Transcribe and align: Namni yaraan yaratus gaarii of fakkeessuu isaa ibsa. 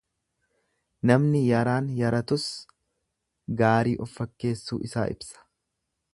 Namni 1.11 1.41
yaraan 1.49 1.91
yaratus 1.99 2.47
gaarii 3.61 3.95
of 4.07 4.17
fakkeessuu 4.21 4.81
isaa 4.91 5.07
ibsa. 5.19 5.47